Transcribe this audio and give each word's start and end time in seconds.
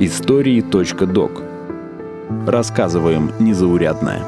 Истории.док 0.00 1.42
Рассказываем 2.44 3.32
незаурядное. 3.38 4.24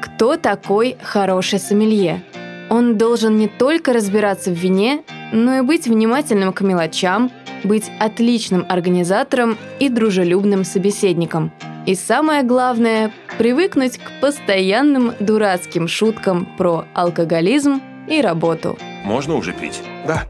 Кто 0.00 0.36
такой 0.36 0.96
хороший 1.02 1.58
сомелье? 1.58 2.22
Он 2.70 2.96
должен 2.96 3.36
не 3.36 3.48
только 3.48 3.92
разбираться 3.92 4.50
в 4.52 4.54
вине, 4.54 5.02
но 5.32 5.56
и 5.56 5.62
быть 5.62 5.88
внимательным 5.88 6.52
к 6.52 6.60
мелочам, 6.60 7.32
быть 7.64 7.90
отличным 7.98 8.64
организатором 8.68 9.58
и 9.80 9.88
дружелюбным 9.88 10.62
собеседником. 10.62 11.50
И 11.84 11.96
самое 11.96 12.44
главное– 12.44 13.10
привыкнуть 13.38 13.98
к 13.98 14.20
постоянным 14.20 15.14
дурацким 15.20 15.88
шуткам 15.88 16.46
про 16.56 16.86
алкоголизм 16.94 17.80
и 18.08 18.20
работу. 18.20 18.78
Можно 19.04 19.34
уже 19.34 19.52
пить? 19.52 19.82
Да. 20.06 20.24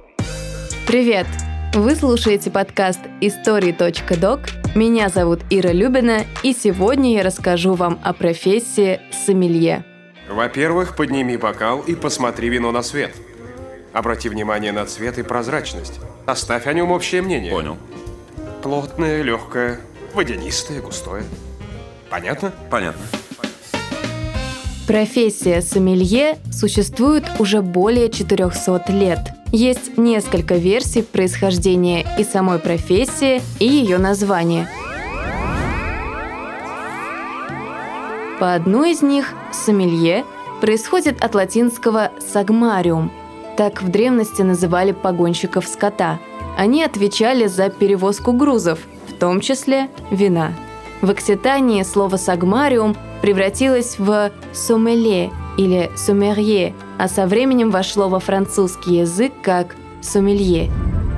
Привет! 0.87 1.27
Вы 1.75 1.95
слушаете 1.95 2.51
подкаст 2.51 3.01
«Истории.док». 3.21 4.41
Меня 4.75 5.09
зовут 5.09 5.41
Ира 5.51 5.73
Любина, 5.73 6.25
и 6.43 6.53
сегодня 6.53 7.15
я 7.15 7.23
расскажу 7.23 7.75
вам 7.75 7.99
о 8.03 8.13
профессии 8.13 9.01
сомелье– 9.11 9.85
во-первых, 10.33 10.97
подними 10.97 11.37
бокал 11.37 11.81
и 11.81 11.95
посмотри 11.95 12.49
вино 12.49 12.73
на 12.73 12.83
свет. 12.83 13.15
Обрати 13.93 14.31
внимание 14.31 14.73
на 14.73 14.87
цвет 14.87 15.19
и 15.19 15.23
прозрачность. 15.23 16.01
Оставь 16.25 16.67
о 16.67 16.73
нем 16.73 16.91
общее 16.91 17.21
мнение. 17.21 17.53
Понял. 17.53 17.77
Плотное, 18.63 19.21
легкое, 19.23 19.81
водянистое, 20.15 20.81
густое. 20.81 21.25
Понятно? 22.13 22.53
Понятно. 22.71 23.03
Профессия 24.87 25.63
сомелье 25.63 26.39
существует 26.53 27.25
уже 27.41 27.63
более 27.63 28.09
400 28.09 28.85
лет. 28.93 29.19
Есть 29.51 29.99
несколько 29.99 30.55
версий 30.55 31.03
происхождения 31.03 32.07
и 32.19 32.23
самой 32.23 32.61
профессии, 32.61 33.43
и 33.59 33.67
ее 33.67 33.99
названия– 33.99 34.69
По 38.43 38.55
одной 38.55 38.91
из 38.91 39.03
них 39.03 39.35
сомелье 39.53 40.25
происходит 40.61 41.23
от 41.23 41.37
латинского 41.37 42.11
«сагмариум». 42.19 43.13
Так 43.57 43.85
в 43.85 43.89
древности 43.89 44.43
называли 44.43 44.91
погонщиков 44.91 45.65
скота. 45.65 46.19
Они 46.59 46.83
отвечали 46.83 47.47
за 47.47 47.71
перевозку 47.71 48.33
грузов, 48.33 48.81
в 49.07 49.17
том 49.17 49.39
числе 49.39 49.89
вина. 50.11 50.55
В 51.03 51.11
Окситании 51.11 51.83
слово 51.83 52.17
«сагмариум» 52.17 52.97
превратилось 53.23 53.97
в 53.99 54.31
«сомеле» 54.53 55.31
или 55.59 55.91
«сомерье», 55.97 56.75
а 56.97 57.09
со 57.09 57.27
временем 57.27 57.73
вошло 57.73 58.09
во 58.09 58.21
французский 58.21 58.99
язык 58.99 59.33
как 59.43 59.75
«сомелье». 60.01 60.71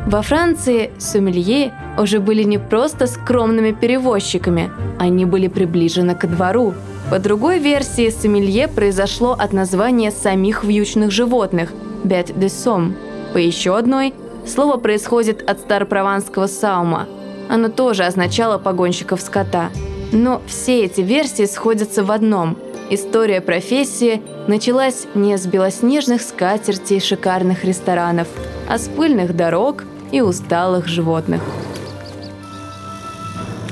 Во 0.06 0.22
Франции 0.22 0.90
сомелье 0.96 1.74
уже 1.98 2.20
были 2.20 2.44
не 2.44 2.56
просто 2.56 3.06
скромными 3.06 3.72
перевозчиками, 3.72 4.70
они 4.98 5.26
были 5.26 5.48
приближены 5.48 6.14
ко 6.14 6.28
двору, 6.28 6.72
по 7.10 7.18
другой 7.18 7.58
версии, 7.58 8.08
сомелье 8.08 8.68
произошло 8.68 9.32
от 9.32 9.52
названия 9.52 10.10
самих 10.10 10.64
вьючных 10.64 11.10
животных– 11.10 11.72
«bête 12.04 12.34
de 12.34 12.46
somme». 12.46 12.94
По 13.34 13.38
еще 13.38 13.76
одной, 13.76 14.14
слово 14.46 14.78
происходит 14.78 15.42
от 15.48 15.60
старопрованского 15.60 16.46
«саума». 16.46 17.06
Оно 17.48 17.68
тоже 17.68 18.04
означало 18.04 18.58
погонщиков 18.58 19.20
скота. 19.20 19.70
Но 20.12 20.42
все 20.46 20.84
эти 20.84 21.00
версии 21.00 21.44
сходятся 21.44 22.04
в 22.04 22.10
одном– 22.10 22.56
история 22.90 23.40
профессии 23.40 24.22
началась 24.46 25.06
не 25.14 25.36
с 25.36 25.46
белоснежных 25.46 26.22
скатертей 26.22 27.00
шикарных 27.00 27.64
ресторанов, 27.64 28.28
а 28.68 28.78
с 28.78 28.88
пыльных 28.88 29.34
дорог 29.34 29.84
и 30.12 30.20
усталых 30.20 30.86
животных. 30.86 31.40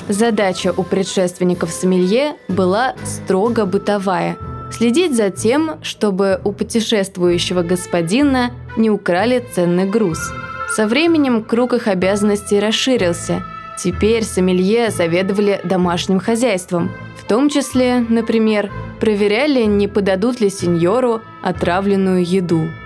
Задача 0.09 0.75
у 0.77 0.83
предшественников 0.83 1.71
сомелье 1.71 2.35
была 2.49 2.95
строго 3.05 3.67
бытовая– 3.67 4.37
следить 4.73 5.15
за 5.15 5.31
тем, 5.31 5.79
чтобы 5.83 6.41
у 6.45 6.53
путешествующего 6.53 7.63
господина 7.63 8.51
не 8.77 8.91
украли 8.91 9.45
ценный 9.55 9.89
груз. 9.89 10.33
Со 10.75 10.87
временем 10.87 11.45
круг 11.45 11.75
их 11.75 11.87
обязанностей 11.87 12.59
расширился. 12.59 13.45
Теперь 13.79 14.25
сомелье 14.25 14.91
заведовали 14.91 15.61
домашним 15.65 16.21
хозяйством. 16.21 16.91
В 17.17 17.25
том 17.25 17.49
числе, 17.49 18.05
например, 18.09 18.71
проверяли, 19.01 19.65
не 19.65 19.89
подадут 19.89 20.41
ли 20.41 20.51
сеньору 20.51 21.21
отравленную 21.43 22.25
еду– 22.25 22.69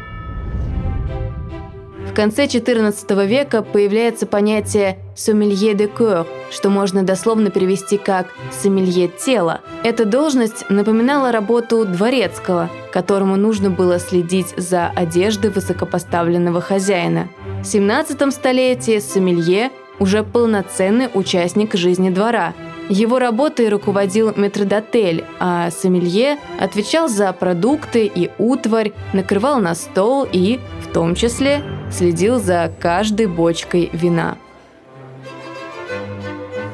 конце 2.17 2.47
XIV 2.47 3.27
века 3.27 3.61
появляется 3.61 4.25
понятие 4.27 4.99
«сомелье 5.15 5.75
де 5.75 5.85
кœur», 5.85 6.27
что 6.51 6.71
можно 6.71 7.03
дословно 7.03 7.51
перевести 7.51 7.99
как 7.99 8.29
«сомелье 8.51 9.09
тела». 9.09 9.61
Эта 9.85 10.07
должность 10.07 10.65
напоминала 10.71 11.31
работу 11.31 11.85
дворецкого, 11.85 12.71
которому 12.91 13.37
нужно 13.37 13.69
было 13.69 13.99
следить 13.99 14.55
за 14.57 14.87
одеждой 14.87 15.51
высокопоставленного 15.51 16.63
хозяина. 16.63 17.29
В 17.63 17.67
17 17.67 18.33
столетии 18.33 18.99
сомелье 18.99 19.71
уже 19.99 20.23
полноценный 20.23 21.09
участник 21.13 21.75
жизни 21.75 22.11
двора. 22.11 22.55
Его 22.89 23.19
работой 23.19 23.69
руководил 23.69 24.33
метродотель, 24.37 25.25
а 25.41 25.71
сомелье 25.71 26.39
отвечал 26.61 27.09
за 27.09 27.33
продукты 27.33 28.11
и 28.13 28.31
утварь, 28.39 28.93
накрывал 29.13 29.59
на 29.61 29.75
стол 29.75 30.27
и, 30.31 30.61
в 30.83 30.93
том 30.93 31.15
числе, 31.15 31.63
следил 31.91 32.39
за 32.39 32.73
каждой 32.81 33.27
бочкой 33.27 33.91
вина. 33.93 34.37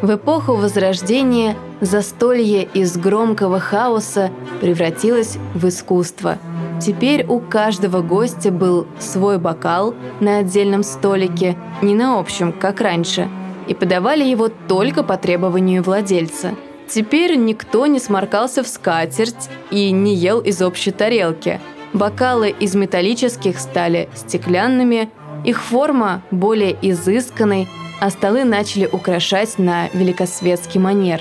В 0.03 0.13
эпоху 0.15 0.57
Возрождения 0.57 1.57
застолье 1.81 2.65
из 2.75 2.97
громкого 2.97 3.61
хаоса 3.61 4.31
превратилось 4.61 5.39
в 5.55 5.69
искусство. 5.69 6.39
Теперь 6.85 7.25
у 7.27 7.39
каждого 7.39 8.03
гостя 8.03 8.51
был 8.51 8.87
свой 8.99 9.39
бокал 9.39 9.95
на 10.21 10.39
отдельном 10.39 10.83
столике, 10.83 11.57
не 11.81 11.95
на 11.95 12.19
общем, 12.19 12.53
как 12.53 12.81
раньше, 12.81 13.29
и 13.69 13.75
подавали 13.75 14.25
его 14.25 14.49
только 14.49 15.03
по 15.03 15.17
требованию 15.17 15.83
владельца. 15.83 16.55
Теперь 16.89 17.37
никто 17.37 17.87
не 17.87 17.99
сморкался 17.99 18.63
в 18.63 18.69
скатерть 18.69 19.49
и 19.71 19.91
не 19.93 20.15
ел 20.15 20.41
из 20.41 20.61
общей 20.61 20.91
тарелки– 20.91 21.61
Бокалы 21.93 22.49
из 22.59 22.75
металлических 22.75 23.59
стали 23.59 24.09
стеклянными, 24.15 25.11
их 25.45 25.63
форма 25.63 26.23
более 26.31 26.77
изысканной, 26.81 27.69
а 28.01 28.09
столы 28.09 28.45
начали 28.45 28.89
украшать 28.91 29.59
на 29.59 29.89
великосветский 29.93 30.81
манер. 30.81 31.21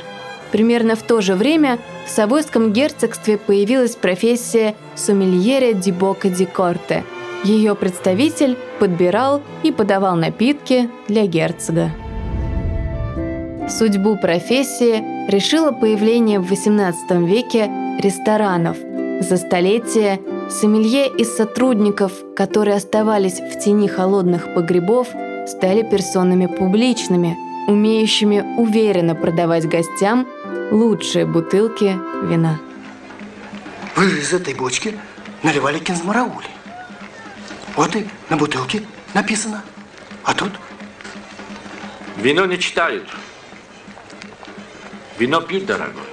Примерно 0.52 0.96
в 0.96 1.04
то 1.04 1.20
же 1.22 1.36
время 1.36 1.78
в 2.06 2.10
Савойском 2.10 2.74
герцогстве 2.74 3.38
появилась 3.38 3.96
профессия 3.96 4.76
сомельере 4.96 5.74
ди 5.74 5.92
бока 5.92 6.30
ди 6.30 6.46
корте. 6.46 7.04
Ее 7.44 7.76
представитель 7.76 8.58
подбирал 8.80 9.42
и 9.64 9.72
подавал 9.72 10.16
напитки 10.16 10.90
для 11.08 11.26
герцога. 11.26 11.92
Судьбу 13.70 14.18
профессии 14.18 15.30
решило 15.32 15.72
появление 15.72 16.40
в 16.40 16.52
XVIII 16.52 17.26
веке 17.26 17.72
ресторанов. 18.02 18.78
За 19.22 19.38
столетие 19.38 20.20
Сомелье 20.50 21.08
из 21.08 21.34
сотрудников, 21.34 22.12
которые 22.36 22.76
оставались 22.76 23.40
в 23.40 23.60
тени 23.60 23.88
холодных 23.88 24.54
погребов, 24.54 25.08
стали 25.48 25.84
персонами 25.84 26.48
публичными, 26.48 27.38
умеющими 27.68 28.44
уверенно 28.58 29.16
продавать 29.16 29.68
гостям 29.68 30.28
лучшие 30.72 31.26
бутылки 31.26 32.00
вина. 32.24 32.60
Вы 33.96 34.06
из 34.20 34.34
этой 34.34 34.56
бочки 34.56 34.98
наливали 35.44 35.80
кинзмараули. 35.80 36.48
Вот 37.76 37.96
и 37.96 38.08
на 38.30 38.38
бутылке 38.38 38.82
написано. 39.14 39.64
А 40.24 40.34
тут? 40.34 40.54
Вино 42.18 42.46
не 42.46 42.58
читают. 42.58 43.08
Вино 45.20 45.42
пьют, 45.42 45.66
дорогой. 45.66 46.04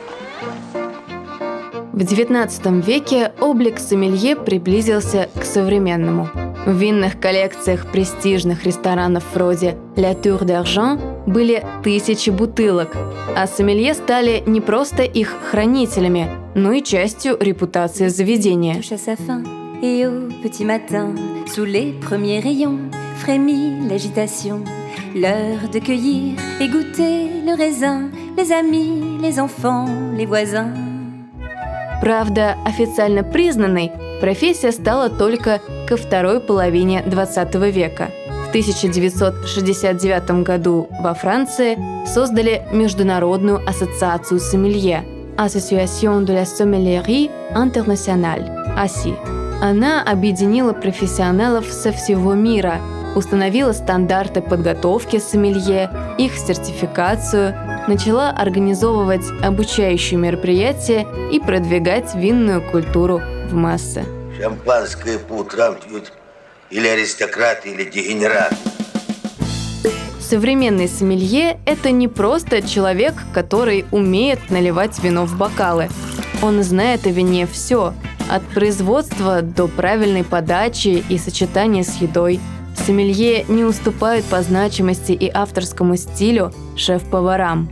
В 1.92 2.00
XIX 2.00 2.82
веке 2.82 3.32
облик 3.40 3.78
сомелье 3.78 4.36
приблизился 4.36 5.28
к 5.34 5.44
современному. 5.44 6.28
В 6.66 6.72
винных 6.72 7.18
коллекциях 7.18 7.90
престижных 7.90 8.64
ресторанов 8.64 9.24
вроде 9.34 9.76
«La 9.96 10.20
Tour 10.20 10.42
d'Argent» 10.42 11.07
были 11.28 11.64
тысячи 11.82 12.30
бутылок, 12.30 12.96
а 13.36 13.46
сомелье 13.46 13.94
стали 13.94 14.42
не 14.46 14.60
просто 14.60 15.02
их 15.02 15.36
хранителями, 15.50 16.28
но 16.54 16.72
и 16.72 16.82
частью 16.82 17.36
репутации 17.38 18.08
заведения. 18.08 18.80
Et 19.80 20.04
au 20.04 20.28
petit 20.42 20.64
matin, 20.64 21.14
sous 21.46 21.64
les 21.64 21.92
premiers 22.00 22.40
rayons, 22.40 22.90
frémit 23.20 23.88
l'agitation. 23.88 24.64
L'heure 25.14 25.70
de 25.72 25.78
cueillir 25.78 26.34
et 26.60 26.68
goûter 26.68 27.28
le 27.46 27.56
raisin, 27.56 28.10
les 28.36 28.50
amis, 28.50 29.20
les 29.22 29.38
enfants, 29.38 29.86
les 30.16 30.26
voisins. 30.26 30.74
Правда, 32.00 32.56
официально 32.64 33.22
признанной, 33.22 33.92
Профессия 34.20 34.72
стала 34.72 35.10
только 35.10 35.60
ко 35.86 35.96
второй 35.96 36.40
половине 36.40 37.02
20 37.06 37.54
века. 37.72 38.10
В 38.48 38.50
1969 38.50 40.42
году 40.42 40.88
во 41.02 41.12
Франции 41.12 41.76
создали 42.06 42.62
Международную 42.72 43.60
ассоциацию 43.68 44.40
сомелье 44.40 45.04
Association 45.36 46.24
de 46.24 46.32
la 46.32 46.44
Sommellerie 46.44 47.30
Internationale, 47.54 48.48
АСИ. 48.74 49.14
Она 49.60 50.02
объединила 50.02 50.72
профессионалов 50.72 51.66
со 51.66 51.92
всего 51.92 52.32
мира, 52.32 52.80
установила 53.14 53.72
стандарты 53.72 54.40
подготовки 54.40 55.18
сомелье, 55.18 55.90
их 56.16 56.32
сертификацию, 56.38 57.54
начала 57.86 58.30
организовывать 58.30 59.26
обучающие 59.42 60.18
мероприятия 60.18 61.06
и 61.30 61.38
продвигать 61.38 62.14
винную 62.14 62.62
культуру 62.62 63.20
в 63.50 63.52
массы. 63.52 64.04
Шампанское 64.40 65.18
по 65.18 65.34
утрам 65.34 65.74
пьют 65.74 66.12
или 66.70 66.86
аристократы, 66.86 67.70
или 67.70 67.84
дегенераты. 67.84 68.56
Современный 70.20 70.88
сомелье– 70.88 71.58
это 71.64 71.90
не 71.90 72.08
просто 72.08 72.60
человек, 72.60 73.14
который 73.32 73.86
умеет 73.90 74.50
наливать 74.50 74.98
вино 75.02 75.24
в 75.24 75.38
бокалы. 75.38 75.88
Он 76.42 76.62
знает 76.62 77.06
о 77.06 77.10
вине 77.10 77.46
все– 77.46 77.94
от 78.28 78.42
производства 78.48 79.42
до 79.42 79.68
правильной 79.68 80.24
подачи 80.24 81.02
и 81.08 81.18
сочетания 81.18 81.82
с 81.82 81.96
едой. 82.00 82.40
Сомелье 82.76 83.44
не 83.48 83.64
уступают 83.64 84.24
по 84.26 84.42
значимости 84.42 85.12
и 85.12 85.30
авторскому 85.32 85.96
стилю 85.96 86.52
шеф-поварам. 86.76 87.68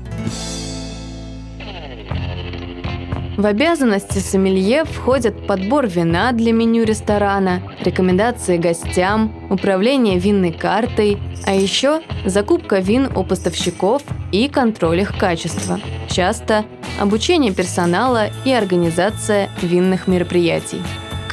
В 3.36 3.44
обязанности 3.44 4.18
сомелье 4.18 4.84
входят 4.84 5.46
подбор 5.46 5.86
вина 5.86 6.32
для 6.32 6.52
меню 6.52 6.84
ресторана, 6.84 7.62
рекомендации 7.84 8.56
гостям, 8.56 9.30
управление 9.50 10.18
винной 10.18 10.52
картой, 10.52 11.18
а 11.44 11.54
еще 11.54 12.00
закупка 12.24 12.78
вин 12.78 13.14
у 13.14 13.24
поставщиков 13.24 14.02
и 14.32 14.48
контроль 14.48 15.00
их 15.00 15.18
качества. 15.18 15.78
Часто 16.08 16.64
обучение 16.98 17.52
персонала 17.52 18.28
и 18.46 18.52
организация 18.52 19.50
винных 19.60 20.08
мероприятий. 20.08 20.80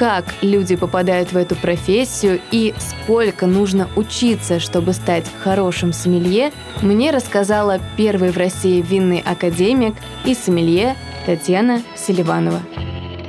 Как 0.04 0.26
люди 0.42 0.76
попадают 0.76 1.32
в 1.32 1.38
эту 1.38 1.56
профессию 1.56 2.42
и 2.52 2.74
сколько 2.78 3.48
нужно 3.48 3.88
учиться, 3.96 4.60
чтобы 4.60 4.92
стать 4.92 5.24
хорошим 5.42 5.94
сомелье, 5.94 6.52
мне 6.82 7.12
рассказала 7.12 7.80
первый 7.96 8.32
в 8.32 8.38
России 8.38 8.82
винный 8.82 9.24
академик 9.26 9.96
и 10.26 10.36
сомелье 10.36 10.98
Татьяна 11.26 11.82
Селиванова. 11.96 12.60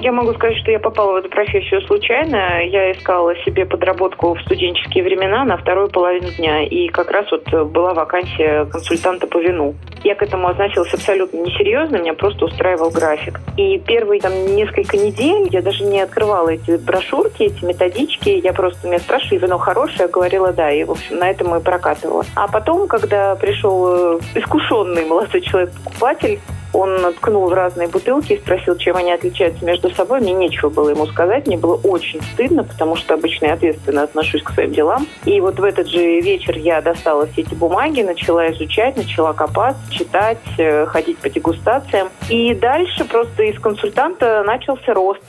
Я 0.04 0.12
могу 0.12 0.34
сказать, 0.34 0.58
что 0.58 0.70
я 0.70 0.78
попала 0.78 1.12
в 1.12 1.16
эту 1.16 1.30
профессию 1.30 1.80
случайно. 1.86 2.62
Я 2.66 2.92
искала 2.92 3.34
себе 3.36 3.64
подработку 3.64 4.34
в 4.34 4.40
студенческие 4.42 5.02
времена 5.02 5.46
на 5.46 5.56
вторую 5.56 5.88
половину 5.88 6.28
дня. 6.36 6.62
И 6.62 6.88
как 6.88 7.10
раз 7.10 7.24
вот 7.30 7.50
была 7.70 7.94
вакансия 7.94 8.66
консультанта 8.66 9.26
по 9.26 9.38
вину. 9.38 9.74
Я 10.02 10.14
к 10.14 10.22
этому 10.22 10.48
относилась 10.48 10.92
абсолютно 10.92 11.38
несерьезно, 11.38 11.96
меня 11.96 12.12
просто 12.12 12.44
устраивал 12.44 12.90
график. 12.90 13.40
И 13.56 13.78
первые 13.78 14.20
там 14.20 14.32
несколько 14.54 14.98
недель 14.98 15.48
я 15.50 15.62
даже 15.62 15.82
не 15.84 16.02
открывала 16.02 16.50
эти 16.50 16.76
брошюрки, 16.76 17.44
эти 17.44 17.64
методички. 17.64 18.28
Я 18.28 18.52
просто 18.52 18.86
меня 18.86 18.98
спрашивали, 18.98 19.38
вино 19.38 19.56
хорошее? 19.56 20.00
Я 20.00 20.08
говорила, 20.08 20.52
да. 20.52 20.70
И, 20.70 20.84
в 20.84 20.90
общем, 20.90 21.16
на 21.16 21.30
этом 21.30 21.56
и 21.56 21.64
прокатывала. 21.64 22.26
А 22.36 22.46
потом, 22.46 22.88
когда 22.88 23.36
пришел 23.36 24.18
э, 24.18 24.18
искушенный 24.34 25.06
молодой 25.06 25.40
человек-покупатель, 25.40 26.40
он 26.74 27.14
ткнул 27.14 27.48
в 27.48 27.52
разные 27.52 27.88
бутылки 27.88 28.32
и 28.32 28.38
спросил, 28.38 28.76
чем 28.76 28.96
они 28.96 29.12
отличаются 29.12 29.64
между 29.64 29.90
собой. 29.94 30.20
Мне 30.20 30.32
нечего 30.32 30.68
было 30.68 30.90
ему 30.90 31.06
сказать. 31.06 31.46
Мне 31.46 31.56
было 31.56 31.76
очень 31.76 32.20
стыдно, 32.32 32.64
потому 32.64 32.96
что 32.96 33.14
обычно 33.14 33.46
я 33.46 33.52
ответственно 33.54 34.02
отношусь 34.02 34.42
к 34.42 34.52
своим 34.52 34.72
делам. 34.72 35.06
И 35.24 35.40
вот 35.40 35.58
в 35.58 35.62
этот 35.64 35.88
же 35.88 36.20
вечер 36.20 36.58
я 36.58 36.80
достала 36.82 37.26
все 37.28 37.42
эти 37.42 37.54
бумаги, 37.54 38.02
начала 38.02 38.50
изучать, 38.52 38.96
начала 38.96 39.32
копаться, 39.32 39.80
читать, 39.90 40.38
э, 40.58 40.86
ходить 40.86 41.18
по 41.18 41.30
дегустациям. 41.30 42.08
И 42.28 42.54
дальше 42.54 43.04
просто 43.04 43.44
из 43.44 43.58
консультанта 43.60 44.42
начался 44.44 44.92
рост. 44.94 45.22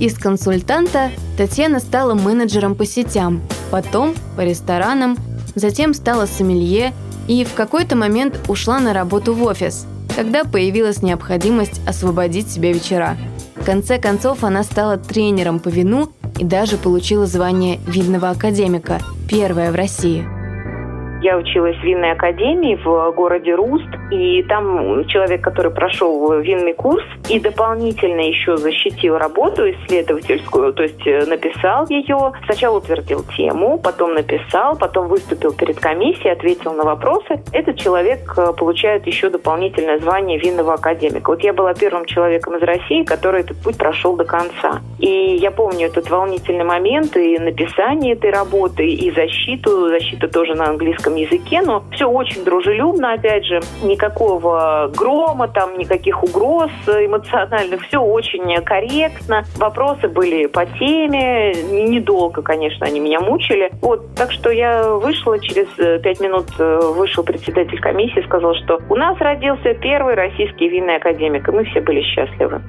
Из 0.00 0.18
консультанта 0.18 1.10
Татьяна 1.36 1.78
стала 1.78 2.14
менеджером 2.14 2.74
по 2.74 2.84
сетям, 2.86 3.42
потом 3.70 4.14
по 4.36 4.42
ресторанам, 4.42 5.16
затем 5.54 5.94
стала 5.94 6.26
сомелье 6.26 6.92
и 7.28 7.44
в 7.44 7.54
какой-то 7.54 7.96
момент 7.96 8.38
ушла 8.48 8.78
на 8.78 8.92
работу 8.92 9.34
в 9.34 9.42
офис– 9.42 9.86
когда 10.16 10.44
появилась 10.44 11.02
необходимость 11.02 11.82
освободить 11.86 12.50
себе 12.50 12.72
вечера. 12.72 13.18
В 13.54 13.64
конце 13.64 13.98
концов, 13.98 14.44
она 14.44 14.64
стала 14.64 14.96
тренером 14.96 15.60
по 15.60 15.68
вину 15.68 16.10
и 16.38 16.44
даже 16.44 16.78
получила 16.78 17.26
звание 17.26 17.78
видного 17.86 18.30
академика, 18.30 19.00
первая 19.28 19.70
в 19.70 19.74
России– 19.74 20.26
я 21.22 21.36
училась 21.36 21.76
в 21.76 21.82
винной 21.82 22.12
академии 22.12 22.78
в 22.82 23.12
городе 23.12 23.54
Руст, 23.54 23.88
и 24.10 24.42
там 24.44 25.06
человек, 25.06 25.42
который 25.42 25.70
прошел 25.70 26.38
винный 26.40 26.74
курс 26.74 27.04
и 27.28 27.40
дополнительно 27.40 28.20
еще 28.20 28.56
защитил 28.56 29.16
работу 29.18 29.68
исследовательскую, 29.70 30.72
то 30.72 30.82
есть 30.82 31.06
э, 31.06 31.24
написал 31.26 31.86
ее, 31.88 32.32
сначала 32.44 32.78
утвердил 32.78 33.24
тему, 33.36 33.78
потом 33.78 34.14
написал, 34.14 34.76
потом 34.76 35.08
выступил 35.08 35.52
перед 35.52 35.78
комиссией, 35.80 36.32
ответил 36.32 36.72
на 36.72 36.84
вопросы. 36.84 37.42
Этот 37.52 37.78
человек 37.78 38.34
э, 38.36 38.52
получает 38.56 39.06
еще 39.06 39.30
дополнительное 39.30 39.98
звание 39.98 40.38
винного 40.38 40.74
академика. 40.74 41.30
Вот 41.30 41.42
я 41.42 41.52
была 41.52 41.74
первым 41.74 42.04
человеком 42.04 42.56
из 42.56 42.62
России, 42.62 43.04
который 43.04 43.40
этот 43.40 43.56
путь 43.62 43.76
прошел 43.76 44.16
до 44.16 44.24
конца. 44.24 44.80
И 44.98 45.36
я 45.36 45.50
помню 45.50 45.86
этот 45.86 46.10
волнительный 46.10 46.64
момент 46.64 47.16
и 47.16 47.38
написание 47.38 48.14
этой 48.14 48.30
работы, 48.30 48.86
и 48.86 49.10
защиту, 49.10 49.88
защита 49.88 50.28
тоже 50.28 50.54
на 50.54 50.68
английском 50.68 51.05
английском 51.06 51.14
языке, 51.14 51.62
но 51.62 51.82
все 51.92 52.06
очень 52.06 52.44
дружелюбно, 52.44 53.14
опять 53.14 53.44
же, 53.44 53.60
никакого 53.82 54.90
грома, 54.96 55.48
там 55.48 55.78
никаких 55.78 56.22
угроз 56.22 56.70
эмоциональных, 56.86 57.82
все 57.86 57.98
очень 58.00 58.54
корректно. 58.64 59.44
Вопросы 59.56 60.08
были 60.08 60.46
по 60.46 60.66
теме, 60.66 61.52
недолго, 61.54 62.42
конечно, 62.42 62.86
они 62.86 63.00
меня 63.00 63.20
мучили. 63.20 63.70
Вот, 63.80 64.14
так 64.14 64.32
что 64.32 64.50
я 64.50 64.88
вышла, 64.88 65.38
через 65.38 65.66
э, 65.78 65.98
пять 66.00 66.20
минут 66.20 66.46
э, 66.58 66.80
вышел 66.94 67.24
председатель 67.24 67.80
комиссии, 67.80 68.24
сказал, 68.26 68.54
что 68.54 68.80
у 68.88 68.94
нас 68.96 69.16
родился 69.18 69.74
первый 69.74 70.14
российский 70.14 70.68
винный 70.68 70.96
академик, 70.96 71.48
и 71.48 71.52
мы 71.52 71.64
все 71.64 71.80
были 71.80 72.02
счастливы. 72.02 72.60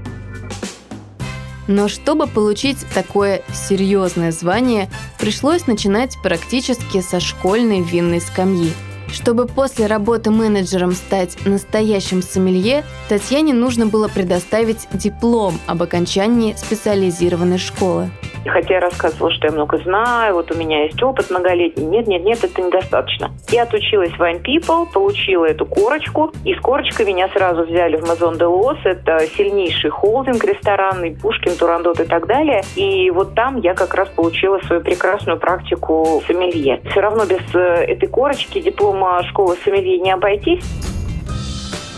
Но 1.67 1.87
чтобы 1.87 2.27
получить 2.27 2.85
такое 2.93 3.43
серьезное 3.53 4.31
звание, 4.31 4.89
пришлось 5.19 5.67
начинать 5.67 6.17
практически 6.23 7.01
со 7.01 7.19
школьной 7.19 7.81
винной 7.81 8.21
скамьи. 8.21 8.71
Чтобы 9.11 9.45
после 9.45 9.87
работы 9.87 10.31
менеджером 10.31 10.91
стать 10.91 11.37
настоящим 11.45 12.21
сомелье, 12.21 12.83
Татьяне 13.09 13.53
нужно 13.53 13.87
было 13.87 14.07
предоставить 14.07 14.87
диплом 14.91 15.55
об 15.65 15.81
окончании 15.81 16.53
специализированной 16.55 17.57
школы. 17.57 18.09
И 18.47 18.49
хотя 18.49 18.75
я 18.75 18.79
рассказывала, 18.79 19.29
что 19.31 19.47
я 19.47 19.53
много 19.53 19.77
знаю, 19.79 20.35
вот 20.35 20.49
у 20.51 20.57
меня 20.57 20.85
есть 20.85 21.03
опыт 21.03 21.29
многолетний, 21.29 21.83
нет, 21.83 22.07
нет, 22.07 22.23
нет, 22.23 22.41
это 22.41 22.61
недостаточно. 22.61 23.31
Я 23.49 23.63
отучилась 23.63 24.11
в 24.11 24.21
Wine 24.21 24.41
People, 24.41 24.89
получила 24.89 25.43
эту 25.45 25.65
корочку, 25.65 26.31
и 26.45 26.53
с 26.53 26.61
корочкой 26.61 27.07
меня 27.07 27.27
сразу 27.29 27.63
взяли 27.63 27.97
в 27.97 28.03
Maison 28.03 28.37
de 28.37 28.45
Los, 28.45 28.77
это 28.85 29.19
сильнейший 29.35 29.89
холдинг 29.89 30.45
ресторанный, 30.45 31.11
Пушкин, 31.11 31.57
Турандот 31.57 31.99
и 31.99 32.05
так 32.05 32.25
далее. 32.25 32.61
И 32.77 33.09
вот 33.11 33.35
там 33.35 33.59
я 33.59 33.73
как 33.73 33.93
раз 33.93 34.07
получила 34.09 34.59
свою 34.59 34.81
прекрасную 34.81 35.37
практику 35.37 36.23
сомелье. 36.25 36.81
Все 36.91 37.01
равно 37.01 37.25
без 37.25 37.41
э, 37.53 37.59
этой 37.59 38.07
корочки 38.07 38.59
диплома 38.97 39.23
школы 39.29 39.57
сомелье 39.63 39.99
не 39.99 40.11
обойтись. 40.11 40.63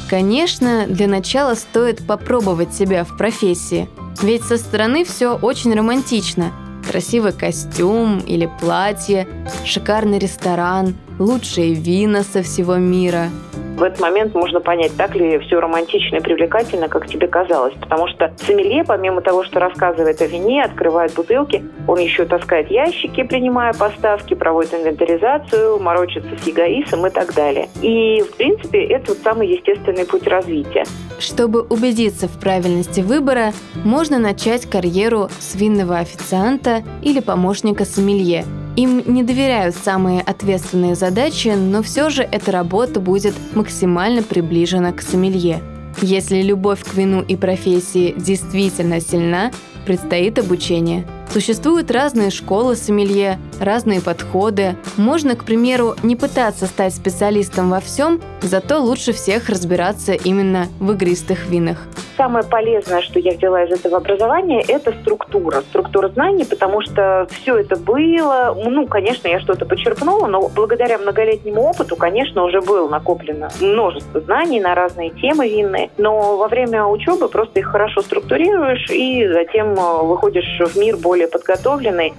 Конечно, 0.09 0.85
для 0.87 1.07
начала 1.07 1.53
стоит 1.55 2.05
попробовать 2.05 2.73
себя 2.73 3.03
в 3.03 3.17
профессии– 3.17 3.87
ведь 4.21 4.43
со 4.43 4.57
стороны 4.57 5.05
все 5.05 5.37
очень 5.37 5.73
романтично. 5.73 6.51
Красивый 6.85 7.31
костюм 7.31 8.19
или 8.19 8.49
платье, 8.59 9.29
шикарный 9.63 10.19
ресторан, 10.19 10.95
лучшие 11.19 11.73
вина 11.73 12.23
со 12.23 12.43
всего 12.43 12.75
мира– 12.75 13.29
в 13.79 13.83
этот 13.83 14.01
момент 14.01 14.35
можно 14.35 14.59
понять, 14.59 14.91
так 14.97 15.15
ли 15.15 15.39
все 15.39 15.59
романтично 15.59 16.17
и 16.17 16.21
привлекательно, 16.21 16.89
как 16.89 17.07
тебе 17.07 17.27
казалось. 17.27 17.73
Потому 17.79 18.07
что 18.09 18.33
сомелье, 18.37 18.83
помимо 18.83 19.21
того, 19.21 19.43
что 19.45 19.59
рассказывает 19.59 20.21
о 20.21 20.27
вине, 20.27 20.63
открывает 20.63 21.13
бутылки, 21.13 21.63
он 21.87 21.99
еще 21.99 22.25
таскает 22.25 22.69
ящики, 22.69 23.23
принимая 23.23 23.73
поставки, 23.73 24.33
проводит 24.33 24.73
инвентаризацию, 24.73 25.79
морочится 25.79 26.29
с 26.37 26.47
эгоисом 26.47 27.07
и 27.07 27.09
так 27.09 27.33
далее. 27.33 27.69
И, 27.81 28.21
в 28.21 28.35
принципе, 28.35 28.83
это 28.83 29.13
вот 29.13 29.19
самый 29.23 29.47
естественный 29.47 30.05
путь 30.05 30.27
развития. 30.27 30.83
Чтобы 31.17 31.61
убедиться 31.61 32.27
в 32.27 32.39
правильности 32.39 32.99
выбора, 32.99 33.53
можно 33.85 34.19
начать 34.19 34.65
карьеру 34.65 35.29
с 35.39 35.55
винного 35.55 35.99
официанта 35.99 36.83
или 37.01 37.21
помощника 37.21 37.85
сомелье– 37.85 38.43
им 38.81 39.03
не 39.13 39.23
доверяют 39.23 39.75
самые 39.75 40.21
ответственные 40.21 40.95
задачи, 40.95 41.49
но 41.49 41.83
все 41.83 42.09
же 42.09 42.23
эта 42.23 42.51
работа 42.51 43.01
будет 43.01 43.35
максимально 43.53 44.23
приближена 44.23 44.93
к 44.93 45.01
сомелье. 45.01 45.61
Если 46.01 46.41
любовь 46.41 46.83
к 46.83 46.93
вину 46.93 47.21
и 47.21 47.35
профессии 47.35 48.15
действительно 48.17 49.01
сильна, 49.01 49.51
предстоит 49.85 50.39
обучение– 50.39 51.05
Существуют 51.29 51.91
разные 51.91 52.31
школы 52.31 52.75
сомелье, 52.75 53.37
разные 53.61 54.01
подходы. 54.01 54.75
Можно, 54.97 55.35
к 55.35 55.43
примеру, 55.43 55.93
не 56.01 56.15
пытаться 56.15 56.65
стать 56.65 56.95
специалистом 56.95 57.69
во 57.69 57.79
всем, 57.79 58.19
зато 58.41 58.79
лучше 58.81 59.13
всех 59.13 59.47
разбираться 59.47 60.13
именно 60.13 60.65
в 60.79 60.91
игристых 60.91 61.47
винах. 61.47 61.77
Самое 62.17 62.43
полезное, 62.43 63.01
что 63.01 63.19
я 63.19 63.31
взяла 63.33 63.63
из 63.63 63.71
этого 63.71 63.97
образования, 63.97 64.61
это 64.67 64.91
структура. 65.01 65.61
Структура 65.69 66.09
знаний, 66.09 66.45
потому 66.45 66.81
что 66.81 67.27
все 67.31 67.57
это 67.59 67.77
было, 67.77 68.57
ну, 68.65 68.87
конечно, 68.87 69.27
я 69.29 69.39
что-то 69.39 69.65
почерпнула, 69.65 70.27
но 70.27 70.49
благодаря 70.49 70.97
многолетнему 70.97 71.61
опыту, 71.61 71.95
конечно, 71.95 72.43
уже 72.43 72.59
было 72.59 72.89
накоплено 72.89 73.49
множество 73.61 74.19
знаний 74.19 74.59
на 74.59 74.75
разные 74.75 75.11
темы 75.11 75.47
винные. 75.47 75.91
Но 75.97 76.35
во 76.35 76.49
время 76.49 76.85
учебы 76.85 77.29
просто 77.29 77.59
их 77.59 77.67
хорошо 77.67 78.01
структурируешь 78.01 78.89
и 78.89 79.25
затем 79.27 79.68
э, 79.77 80.03
выходишь 80.05 80.61
в 80.65 80.77
мир 80.77 80.97
более 80.97 81.27
подготовленный. 81.27 82.13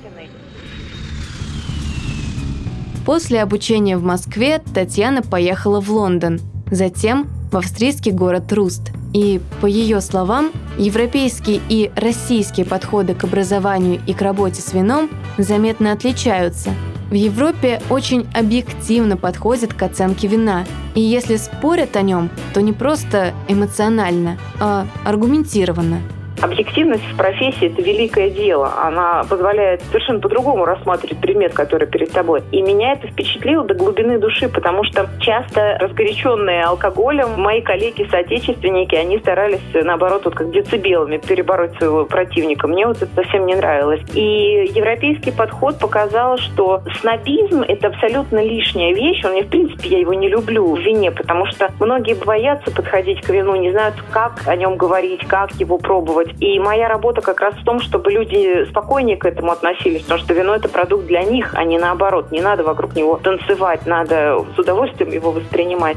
После 3.07 3.43
обучения 3.43 3.97
в 3.97 4.03
Москве 4.03 4.61
Татьяна 4.75 5.23
поехала 5.23 5.81
в 5.81 5.91
Лондон, 5.91 6.39
затем 6.71 7.29
в 7.51 7.57
австрийский 7.57 8.13
город 8.13 8.53
Руст. 8.53 8.93
И, 9.13 9.41
по 9.61 9.67
ее 9.67 10.01
словам, 10.01 10.53
европейские 10.79 11.61
и 11.69 11.91
российские 11.97 12.65
подходы 12.65 13.15
к 13.15 13.25
образованию 13.25 14.01
и 14.07 14.13
к 14.13 14.23
работе 14.23 14.63
с 14.63 14.73
вином 14.73 15.11
заметно 15.37 15.91
отличаются. 15.93 16.71
В 17.11 17.15
Европе 17.15 17.83
очень 17.91 18.29
объективно 18.33 19.17
подходят 19.17 19.75
к 19.75 19.83
оценке 19.83 20.29
вина, 20.29 20.65
и 20.95 21.01
если 21.01 21.35
спорят 21.37 21.97
о 21.97 22.03
нем, 22.03 22.31
то 22.55 22.63
не 22.63 22.73
просто 22.73 23.35
эмоционально, 23.49 24.39
а 24.61 24.87
аргументированно– 25.05 26.01
Объективность 26.43 27.05
в 27.05 27.17
профессии– 27.17 27.67
это 27.73 27.83
великое 27.83 28.31
дело. 28.31 28.73
Она 28.83 29.25
позволяет 29.29 29.83
совершенно 29.83 30.21
по-другому 30.21 30.65
рассматривать 30.65 31.21
предмет, 31.21 31.53
который 31.53 31.87
перед 31.87 32.11
тобой. 32.13 32.43
И 32.51 32.63
меня 32.63 32.93
это 32.93 33.09
впечатлило 33.09 33.65
до 33.65 33.75
глубины 33.75 34.19
души, 34.19 34.49
потому 34.49 34.85
что 34.85 35.09
часто 35.21 35.77
разгоряченные 35.79 36.65
алкоголем 36.65 37.41
мои 37.41 37.61
коллеги-соотечественники, 37.61 38.95
они 38.95 39.19
старались, 39.19 39.61
наоборот, 39.75 40.25
вот 40.25 40.35
как 40.35 40.51
децибелами 40.51 41.19
перебороть 41.19 41.77
своего 41.77 42.07
противника. 42.07 42.67
Мне 42.67 42.87
вот 42.87 43.03
это 43.03 43.15
совсем 43.15 43.45
не 43.45 43.55
нравилось. 43.55 44.01
И 44.15 44.71
европейский 44.75 45.33
подход 45.33 45.79
показал, 45.79 46.39
что 46.39 46.83
снобизм– 47.01 47.63
это 47.69 47.89
абсолютно 47.89 48.43
лишняя 48.43 48.95
вещь. 48.95 49.23
Он, 49.25 49.33
мне, 49.33 49.43
в 49.43 49.49
принципе, 49.49 49.89
я 49.91 49.99
его 49.99 50.15
не 50.15 50.29
люблю 50.29 50.75
в 50.75 50.79
вине, 50.79 51.11
потому 51.11 51.47
что 51.47 51.71
многие 51.81 52.15
боятся 52.15 52.71
подходить 52.71 53.21
к 53.21 53.29
вину, 53.29 53.57
не 53.57 53.71
знают, 53.73 53.97
как 54.11 54.41
о 54.47 54.57
нем 54.57 54.77
говорить, 54.77 55.27
как 55.27 55.53
его 55.53 55.77
пробовать. 55.77 56.30
И 56.39 56.59
моя 56.59 56.89
работа 56.89 57.21
как 57.21 57.41
раз 57.41 57.55
в 57.55 57.65
том, 57.65 57.81
чтобы 57.81 58.13
люди 58.13 58.65
спокойнее 58.69 59.17
к 59.17 59.27
этому 59.27 59.53
относились, 59.53 60.03
потому 60.03 60.21
что 60.21 60.35
вино– 60.35 60.55
это 60.57 60.69
продукт 60.69 61.07
для 61.07 61.23
них, 61.23 61.55
а 61.55 61.65
не 61.65 61.79
наоборот. 61.79 62.31
Не 62.31 62.41
надо 62.41 62.63
вокруг 62.63 62.95
него 62.95 63.17
танцевать, 63.17 63.87
надо 63.87 64.45
с 64.55 64.59
удовольствием 64.59 65.11
его 65.13 65.33
воспринимать. 65.33 65.97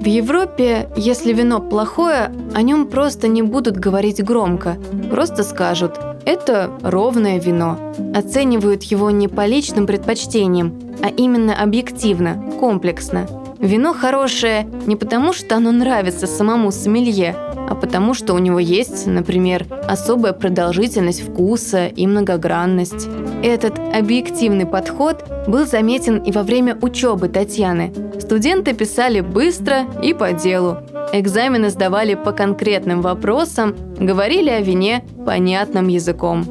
В 0.00 0.08
Европе, 0.08 0.88
если 0.94 1.32
вино 1.32 1.60
плохое, 1.60 2.30
о 2.54 2.62
нем 2.62 2.86
просто 2.86 3.26
не 3.26 3.42
будут 3.42 3.76
говорить 3.76 4.22
громко. 4.22 4.76
Просто 5.10 5.42
скажут 5.42 5.98
«это 6.24 6.70
ровное 6.84 7.40
вино». 7.40 7.76
Оценивают 8.14 8.84
его 8.84 9.10
не 9.10 9.26
по 9.26 9.46
личным 9.46 9.84
предпочтениям, 9.86 10.78
а 11.02 11.08
именно 11.08 11.60
объективно, 11.60 12.52
комплексно– 12.60 13.26
Вино 13.58 13.94
хорошее 13.94 14.66
не 14.86 14.96
потому, 14.96 15.32
что 15.32 15.56
оно 15.56 15.72
нравится 15.72 16.26
самому 16.26 16.70
сомелье, 16.70 17.34
а 17.68 17.74
потому, 17.74 18.14
что 18.14 18.34
у 18.34 18.38
него 18.38 18.58
есть, 18.58 19.06
например, 19.06 19.66
особая 19.88 20.32
продолжительность 20.32 21.22
вкуса 21.22 21.86
и 21.86 22.06
многогранность. 22.06 23.08
Этот 23.42 23.78
объективный 23.78 24.66
подход 24.66 25.24
был 25.48 25.66
заметен 25.66 26.18
и 26.18 26.32
во 26.32 26.42
время 26.42 26.76
учебы 26.80 27.28
Татьяны. 27.28 27.92
Студенты 28.20 28.72
писали 28.74 29.20
быстро 29.20 29.86
и 30.02 30.14
по 30.14 30.32
делу. 30.32 30.78
Экзамены 31.12 31.70
сдавали 31.70 32.14
по 32.14 32.32
конкретным 32.32 33.00
вопросам, 33.00 33.74
говорили 33.98 34.50
о 34.50 34.60
вине 34.60 35.04
понятным 35.24 35.88
языком. 35.88 36.44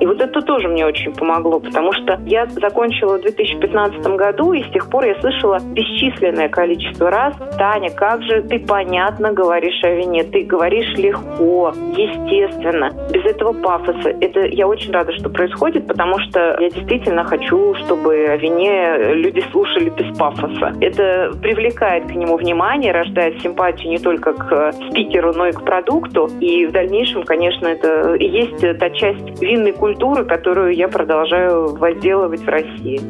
И 0.00 0.06
вот 0.06 0.20
это 0.20 0.40
тоже 0.40 0.68
мне 0.68 0.86
очень 0.86 1.12
помогло, 1.14 1.60
потому 1.60 1.92
что 1.92 2.20
я 2.26 2.46
закончила 2.46 3.18
в 3.18 3.22
2015 3.22 4.00
году, 4.16 4.52
и 4.52 4.62
с 4.62 4.70
тех 4.70 4.88
пор 4.90 5.04
я 5.04 5.14
слышала 5.20 5.58
бесчисленное 5.60 6.48
количество 6.48 7.10
раз, 7.10 7.34
Таня, 7.58 7.90
как 7.90 8.22
же 8.22 8.42
ты 8.42 8.58
понятно 8.60 9.32
говоришь 9.32 9.82
о 9.82 9.90
вине, 9.90 10.24
ты 10.24 10.42
говоришь 10.42 10.96
легко, 10.96 11.72
естественно, 11.96 12.92
без 13.12 13.24
этого 13.24 13.52
пафоса. 13.52 14.10
Это 14.20 14.46
я 14.46 14.66
очень 14.66 14.92
рада, 14.92 15.12
что 15.12 15.28
происходит, 15.28 15.86
потому 15.86 16.18
что 16.20 16.56
я 16.60 16.70
действительно 16.70 17.24
хочу, 17.24 17.74
чтобы 17.84 18.26
о 18.28 18.36
вине 18.36 19.14
люди 19.14 19.42
слушали 19.50 19.90
без 19.90 20.16
пафоса. 20.16 20.72
Это 20.80 21.32
привлекает 21.42 22.06
к 22.06 22.14
нему 22.14 22.36
внимание, 22.36 22.92
рождает 22.92 23.40
симпатию 23.40 23.90
не 23.90 23.98
только 23.98 24.32
к 24.32 24.72
спикеру, 24.72 25.32
но 25.34 25.48
и 25.48 25.52
к 25.52 25.64
продукту. 25.64 26.28
И 26.40 26.66
в 26.66 26.72
дальнейшем, 26.72 27.24
конечно, 27.24 27.66
это 27.66 28.14
и 28.14 28.26
есть 28.26 28.60
та 28.78 28.90
часть 28.90 29.40
винной 29.40 29.72
культуры, 29.72 29.87
культуры, 29.88 30.26
которую 30.26 30.76
я 30.76 30.86
продолжаю 30.86 31.74
возделывать 31.74 32.42
в 32.42 32.48
России. 32.48 33.00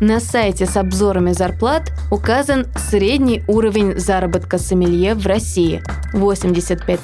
На 0.00 0.20
сайте 0.20 0.66
с 0.66 0.76
обзорами 0.76 1.32
зарплат 1.32 1.90
указан 2.12 2.66
средний 2.76 3.42
уровень 3.48 3.98
заработка 3.98 4.56
сомелье 4.56 5.14
в 5.14 5.26
России– 5.26 5.82
85 6.12 7.00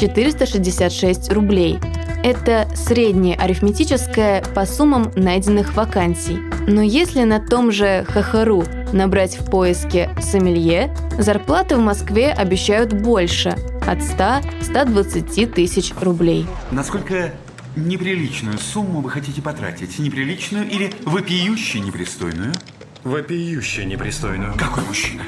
466 0.00 1.32
рублей. 1.32 1.78
Это 2.24 2.66
среднее 2.74 3.36
арифметическое 3.36 4.42
по 4.52 4.66
суммам 4.66 5.12
найденных 5.14 5.76
вакансий. 5.76 6.38
Но 6.66 6.82
если 6.82 7.22
на 7.22 7.38
том 7.38 7.70
же 7.70 8.04
ХХРУ 8.08 8.64
набрать 8.92 9.38
в 9.38 9.48
поиске 9.48 10.10
«сомелье», 10.20 10.92
зарплаты 11.18 11.76
в 11.76 11.80
Москве 11.80 12.32
обещают 12.32 12.92
больше– 12.92 13.54
от 13.88 13.98
100-120 13.98 15.46
тысяч 15.46 15.92
рублей. 16.00 16.46
Насколько 16.70 17.32
неприличную 17.76 18.58
сумму 18.58 19.00
вы 19.00 19.10
хотите 19.10 19.40
потратить? 19.40 19.98
Неприличную 19.98 20.68
или 20.68 20.92
вопиюще 21.04 21.80
непристойную? 21.80 22.52
Вопиюще 23.04 23.84
непристойную. 23.84 24.54
Какой 24.56 24.84
мужчина? 24.84 25.22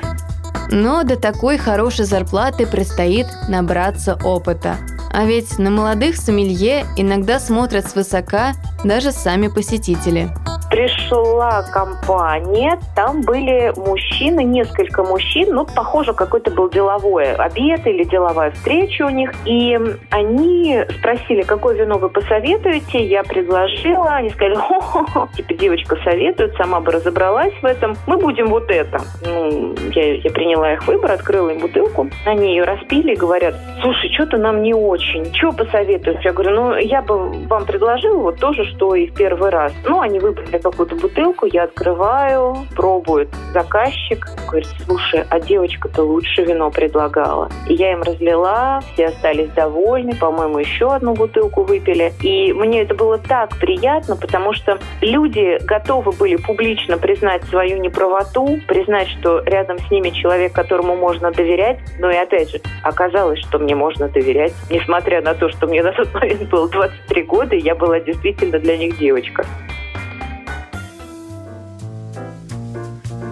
Но 0.71 1.02
до 1.02 1.17
такой 1.17 1.59
хорошей 1.59 2.05
зарплаты 2.05 2.67
предстоит 2.67 3.26
набраться 3.49 4.17
опыта. 4.23 4.76
А 5.12 5.25
ведь 5.25 5.59
на 5.59 5.71
молодых 5.71 6.17
сомелье 6.17 6.87
иногда 6.97 7.40
смотрят 7.40 7.88
свысока 7.88 8.55
даже 8.85 9.11
сами 9.11 9.49
посетители 9.49 10.31
пришла 10.80 11.62
компания, 11.62 12.78
там 12.96 13.20
были 13.20 13.70
мужчины, 13.76 14.42
несколько 14.44 15.02
мужчин, 15.02 15.54
ну, 15.54 15.66
похоже, 15.66 16.14
какой-то 16.14 16.50
был 16.50 16.70
деловой 16.70 17.34
обед 17.34 17.87
или 17.87 18.04
деловая 18.04 18.50
встреча 18.52 19.04
у 19.04 19.10
них, 19.10 19.30
и 19.44 19.78
они 20.10 20.82
спросили, 20.99 21.42
какое 21.42 21.75
вино 21.75 21.99
вы 21.99 22.08
посоветуете, 22.08 23.04
я 23.04 23.22
предложила, 23.22 24.14
они 24.14 24.30
сказали, 24.30 24.54
хо-хо-хо, 24.54 25.28
типа 25.37 25.52
девочка 25.52 25.96
советует, 26.02 26.54
сама 26.56 26.80
бы 26.80 26.92
разобралась 26.92 27.54
в 27.60 27.64
этом, 27.66 27.94
мы 28.06 28.16
будем 28.16 28.46
вот 28.46 28.70
это. 28.70 29.00
Ну, 29.22 29.75
я, 29.94 30.14
я 30.14 30.30
приняла 30.30 30.72
их 30.72 30.87
выбор, 30.87 31.12
открыла 31.12 31.50
им 31.50 31.58
бутылку, 31.58 32.08
они 32.25 32.52
ее 32.52 32.64
распили 32.64 33.12
и 33.12 33.16
говорят, 33.16 33.54
слушай, 33.82 34.10
что-то 34.14 34.38
нам 34.38 34.62
не 34.62 34.72
очень, 34.72 35.30
что 35.34 35.52
посоветуешь? 35.52 36.25
Я 36.25 36.32
говорю, 36.32 36.54
ну, 36.54 36.76
я 36.76 37.02
бы 37.02 37.46
вам 37.49 37.66
предложила 37.66 38.16
вот 38.16 38.38
то 38.38 38.54
же, 38.54 38.64
что 38.64 38.94
и 38.94 39.08
в 39.08 39.14
первый 39.14 39.50
раз. 39.50 39.75
Ну, 39.84 40.00
они 40.00 40.18
выбрали 40.18 40.56
какую-то 40.70 40.96
бутылку, 40.96 41.46
я 41.46 41.64
открываю, 41.64 42.66
пробует 42.74 43.28
заказчик, 43.52 44.26
говорит, 44.46 44.68
слушай, 44.84 45.24
а 45.28 45.40
девочка-то 45.40 46.02
лучше 46.02 46.42
вино 46.42 46.70
предлагала. 46.70 47.48
И 47.68 47.74
я 47.74 47.92
им 47.92 48.02
разлила, 48.02 48.80
все 48.92 49.06
остались 49.06 49.50
довольны, 49.50 50.14
по-моему, 50.14 50.58
еще 50.58 50.92
одну 50.92 51.14
бутылку 51.14 51.62
выпили. 51.62 52.12
И 52.22 52.52
мне 52.52 52.82
это 52.82 52.94
было 52.94 53.18
так 53.18 53.56
приятно, 53.58 54.16
потому 54.16 54.52
что 54.52 54.78
люди 55.00 55.58
готовы 55.64 56.12
были 56.12 56.36
публично 56.36 56.98
признать 56.98 57.44
свою 57.44 57.78
неправоту, 57.78 58.58
признать, 58.66 59.08
что 59.08 59.40
рядом 59.40 59.78
с 59.78 59.90
ними 59.90 60.10
человек, 60.10 60.52
которому 60.52 60.96
можно 60.96 61.30
доверять. 61.30 61.78
Но 61.98 62.10
и 62.10 62.16
опять 62.16 62.50
же, 62.50 62.60
оказалось, 62.82 63.40
что 63.40 63.58
мне 63.58 63.74
можно 63.74 64.08
доверять, 64.08 64.52
несмотря 64.70 65.20
на 65.22 65.34
то, 65.34 65.48
что 65.48 65.66
мне 65.66 65.82
на 65.82 65.92
тот 65.92 66.12
момент 66.14 66.48
было 66.48 66.68
23 66.68 67.22
года, 67.24 67.56
и 67.56 67.60
я 67.60 67.74
была 67.74 68.00
действительно 68.00 68.58
для 68.58 68.76
них 68.76 68.98
девочка. 68.98 69.44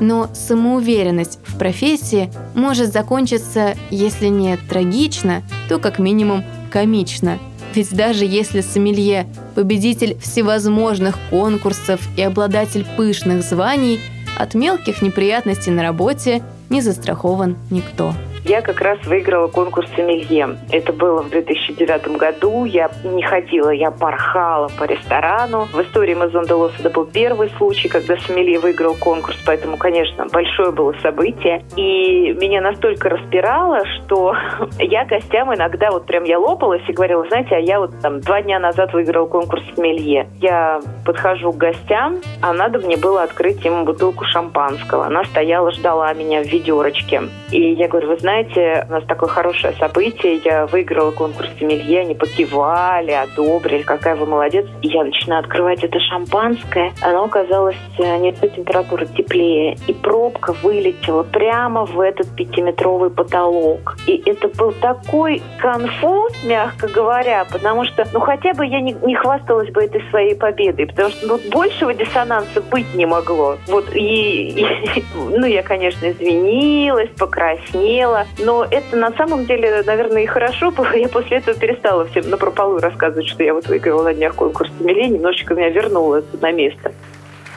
Но 0.00 0.28
самоуверенность 0.32 1.38
в 1.44 1.58
профессии 1.58 2.30
может 2.54 2.92
закончиться, 2.92 3.74
если 3.90 4.28
не 4.28 4.56
трагично, 4.56 5.42
то 5.68 5.78
как 5.78 5.98
минимум 5.98 6.44
комично. 6.70 7.38
Ведь 7.74 7.94
даже 7.94 8.24
если 8.24 8.60
сомелье– 8.60 9.26
победитель 9.54 10.16
всевозможных 10.20 11.18
конкурсов 11.30 12.00
и 12.16 12.22
обладатель 12.22 12.86
пышных 12.96 13.42
званий, 13.42 14.00
от 14.38 14.54
мелких 14.54 15.02
неприятностей 15.02 15.70
на 15.70 15.82
работе 15.82 16.42
не 16.70 16.80
застрахован 16.80 17.56
никто 17.70 18.14
я 18.48 18.62
как 18.62 18.80
раз 18.80 18.98
выиграла 19.04 19.48
конкурс 19.48 19.86
«Сомелье». 19.94 20.56
Это 20.72 20.92
было 20.94 21.22
в 21.22 21.28
2009 21.28 22.16
году. 22.16 22.64
Я 22.64 22.90
не 23.04 23.22
ходила, 23.22 23.68
я 23.68 23.90
порхала 23.90 24.68
по 24.78 24.84
ресторану. 24.84 25.66
В 25.66 25.80
истории 25.82 26.14
Мазон 26.14 26.44
де 26.44 26.54
Лос 26.54 26.72
это 26.78 26.88
был 26.88 27.04
первый 27.04 27.50
случай, 27.58 27.88
когда 27.88 28.16
«Сомелье» 28.16 28.58
выиграл 28.58 28.94
конкурс, 28.94 29.36
поэтому, 29.44 29.76
конечно, 29.76 30.26
большое 30.32 30.70
было 30.70 30.94
событие. 31.02 31.62
И 31.76 32.32
меня 32.40 32.62
настолько 32.62 33.10
распирало, 33.10 33.80
что 33.84 34.34
я 34.78 35.04
гостям 35.04 35.54
иногда 35.54 35.90
вот 35.90 36.06
прям 36.06 36.24
я 36.24 36.38
лопалась 36.38 36.82
и 36.88 36.92
говорила, 36.92 37.26
знаете, 37.28 37.54
а 37.54 37.58
я 37.58 37.80
вот 37.80 38.00
там 38.00 38.20
два 38.20 38.40
дня 38.40 38.58
назад 38.58 38.94
выиграл 38.94 39.26
конкурс 39.26 39.62
«Сомелье». 39.74 40.26
Я 40.40 40.80
подхожу 41.04 41.52
к 41.52 41.58
гостям, 41.58 42.16
а 42.40 42.54
надо 42.54 42.78
мне 42.78 42.96
было 42.96 43.24
открыть 43.24 43.62
им 43.66 43.84
бутылку 43.84 44.24
шампанского. 44.24 45.04
Она 45.04 45.24
стояла, 45.24 45.70
ждала 45.70 46.14
меня 46.14 46.42
в 46.42 46.46
ведерочке. 46.46 47.24
И 47.50 47.72
я 47.74 47.88
говорю, 47.88 48.08
вы 48.08 48.16
знаете, 48.16 48.37
знаете, 48.38 48.86
у 48.88 48.92
нас 48.92 49.04
такое 49.04 49.28
хорошее 49.28 49.74
событие. 49.78 50.36
Я 50.44 50.66
выиграла 50.66 51.10
конкурс 51.10 51.48
Сомелье, 51.58 52.00
они 52.00 52.14
покивали, 52.14 53.10
одобрили, 53.10 53.82
какая 53.82 54.14
вы 54.16 54.26
молодец. 54.26 54.66
И 54.82 54.88
я 54.88 55.04
начинаю 55.04 55.40
открывать 55.40 55.82
это 55.82 55.98
шампанское. 56.00 56.92
Оно 57.02 57.24
оказалось 57.24 57.76
э, 57.98 58.16
не 58.18 58.32
той 58.32 58.50
температуры 58.50 59.06
теплее. 59.06 59.76
И 59.86 59.92
пробка 59.92 60.52
вылетела 60.62 61.22
прямо 61.24 61.84
в 61.84 62.00
этот 62.00 62.34
пятиметровый 62.36 63.10
потолок. 63.10 63.96
И 64.06 64.22
это 64.26 64.48
был 64.48 64.72
такой 64.72 65.42
конфуз, 65.60 66.32
мягко 66.44 66.88
говоря, 66.88 67.44
потому 67.50 67.84
что, 67.84 68.06
ну, 68.12 68.20
хотя 68.20 68.52
бы 68.54 68.66
я 68.66 68.80
не, 68.80 68.92
не 68.92 69.14
хвасталась 69.16 69.70
бы 69.70 69.82
этой 69.82 70.02
своей 70.10 70.34
победой, 70.34 70.86
потому 70.86 71.10
что 71.10 71.26
ну, 71.26 71.40
большего 71.50 71.92
диссонанса 71.92 72.60
быть 72.60 72.94
не 72.94 73.06
могло. 73.06 73.56
Вот 73.66 73.94
и, 73.94 74.60
и 74.60 75.04
ну, 75.14 75.46
я, 75.46 75.62
конечно, 75.62 76.08
извинилась, 76.10 77.10
покраснела, 77.18 78.27
но 78.38 78.66
это 78.70 78.96
на 78.96 79.12
самом 79.12 79.46
деле, 79.46 79.82
наверное, 79.84 80.22
и 80.22 80.26
хорошо. 80.26 80.72
Я 80.94 81.08
после 81.08 81.38
этого 81.38 81.58
перестала 81.58 82.06
всем 82.06 82.30
на 82.30 82.36
прополу 82.36 82.78
рассказывать, 82.78 83.28
что 83.28 83.42
я 83.42 83.54
вот 83.54 83.66
выиграла 83.68 84.04
на 84.04 84.14
днях 84.14 84.34
конкурс 84.34 84.70
Миле, 84.80 85.08
немножечко 85.08 85.54
меня 85.54 85.70
вернуло 85.70 86.22
на 86.40 86.52
место. 86.52 86.92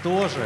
Тоже 0.03 0.41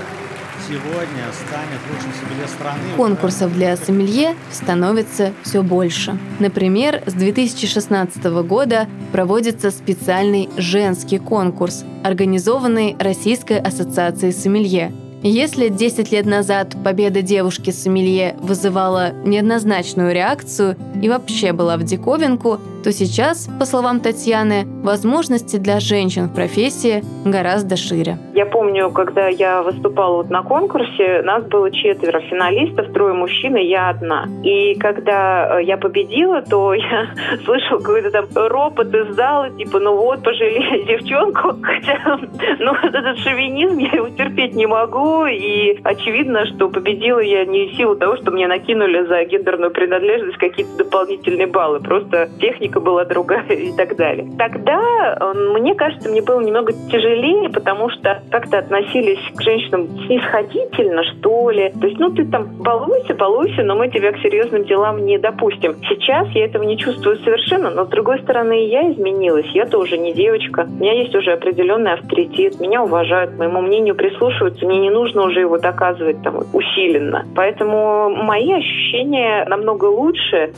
сегодня 0.67 1.32
станет 1.32 1.79
лучшим 1.91 2.12
сомелье 2.13 2.48
страны. 2.48 2.79
Конкурсов 2.98 3.53
для 3.53 3.75
сомелье 3.77 4.36
становится 4.51 5.34
все 5.44 5.62
больше. 5.62 6.17
Например, 6.39 7.01
с 7.05 7.13
2016 7.13 8.24
года 8.48 8.88
проводится 9.12 9.72
специальный 9.72 10.50
женский 10.58 11.20
конкурс, 11.20 11.86
организованный 12.03 12.96
Российской 13.00 13.60
ассоциацией 13.60 14.34
сомелье– 14.34 14.91
если 15.29 15.70
10 15.70 16.12
лет 16.12 16.25
назад 16.25 16.75
победа 16.84 17.22
девушки 17.24 17.72
Сомелье 17.72 18.36
вызывала 18.39 19.12
неоднозначную 19.24 20.13
реакцию 20.13 20.77
и 21.01 21.10
вообще 21.10 21.51
была 21.51 21.77
в 21.77 21.84
диковинку, 21.84 22.60
то 22.85 22.91
сейчас, 22.91 23.49
по 23.59 23.65
словам 23.65 23.99
Татьяны, 23.99 24.67
возможности 24.83 25.57
для 25.57 25.79
женщин 25.79 26.27
в 26.27 26.35
профессии 26.35 27.03
гораздо 27.25 27.77
шире. 27.77 28.19
Я 28.35 28.45
помню, 28.45 28.91
когда 28.91 29.27
я 29.27 29.63
выступала 29.63 30.17
вот 30.17 30.29
на 30.29 30.43
конкурсе, 30.43 31.23
нас 31.23 31.43
было 31.45 31.71
четверо 31.71 32.19
финалистов, 32.29 32.93
трое 32.93 33.15
мужчин 33.15 33.55
и 33.55 33.65
я 33.65 33.89
одна. 33.89 34.27
И 34.43 34.75
когда 34.75 35.57
э, 35.59 35.63
я 35.63 35.77
победила, 35.77 36.43
то 36.43 36.73
я 36.75 37.07
слышала 37.43 37.79
какой-то 37.79 38.11
там 38.11 38.25
ропот 38.35 38.93
из 38.93 39.15
зала, 39.15 39.49
типа, 39.49 39.79
ну 39.79 39.95
вот, 39.95 40.21
пожалели 40.21 40.83
девчонку. 40.87 41.55
Хотя, 41.63 42.19
ну, 42.59 42.73
этот 42.83 43.17
шовинизм, 43.19 43.79
я 43.79 43.93
его 43.93 44.09
терпеть 44.09 44.53
не 44.53 44.67
могу. 44.67 45.25
И 45.25 45.79
очевидно, 45.83 46.45
что 46.45 46.69
победила 46.69 47.19
я 47.19 47.45
не 47.45 47.69
в 47.69 47.75
силу 47.77 47.95
того, 47.95 48.15
что 48.17 48.29
мне 48.29 48.47
накинули 48.47 49.07
за 49.07 49.23
гендерную 49.23 49.71
принадлежность 49.71 50.37
какие-то 50.37 50.83
дополнительные 50.83 51.47
баллы. 51.47 51.79
Просто 51.79 52.29
техника 52.39 52.75
музыка 52.75 52.79
была 52.79 53.05
другая 53.05 53.46
и 53.50 53.72
так 53.75 53.96
далее. 53.96 54.27
Тогда, 54.38 55.34
мне 55.34 55.75
кажется, 55.75 56.10
мне 56.10 56.22
было 56.22 56.41
немного 56.41 56.74
тяжелее, 56.91 57.50
потому 57.50 57.90
что 57.90 58.22
как-то 58.31 58.59
относились 58.59 59.20
к 59.35 59.42
женщинам 59.42 59.88
снисходительно, 60.05 61.03
что 61.03 61.50
ли. 61.50 61.72
То 61.79 61.88
есть, 61.88 62.00
ну, 62.00 62.11
ты 62.11 62.25
там 62.25 62.46
балуйся, 62.59 63.14
балуйся, 63.14 63.64
но 63.64 63.75
мы 63.75 63.90
тебя 63.90 64.11
к 64.11 64.20
серьезным 64.20 64.66
делам 64.66 65.05
не 65.05 65.18
допустим. 65.18 65.75
Сейчас 65.90 66.27
я 66.29 66.46
этого 66.46 66.64
не 66.64 66.77
чувствую 66.77 67.18
совершенно, 67.18 67.70
но, 67.70 67.85
с 67.85 67.90
другой 67.90 68.20
стороны, 68.22 68.68
я 68.68 68.92
изменилась. 68.92 69.48
Я 69.53 69.66
тоже 69.66 69.98
не 69.98 70.14
девочка. 70.14 70.68
У 70.68 70.81
меня 70.81 70.94
есть 70.94 71.16
уже 71.16 71.31
определенный 71.31 71.94
авторитет. 71.94 72.59
Меня 72.59 72.83
уважают, 72.83 73.38
моему 73.38 73.61
мнению 73.61 73.96
прислушиваются. 73.96 74.66
Мне 74.66 74.79
не 74.79 74.90
нужно 74.90 75.24
уже 75.24 75.42
его 75.42 75.57
доказывать 75.57 76.22
там 76.24 76.44
усиленно. 76.53 77.25
Поэтому 77.35 78.09
мои 78.09 78.51
ощущения 78.51 79.46
намного 79.48 79.85
лучше. 79.85 80.51